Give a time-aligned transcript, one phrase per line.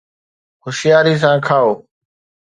[0.63, 1.69] هوشياري سان کائو